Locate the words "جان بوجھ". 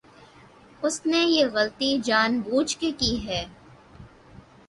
2.03-2.77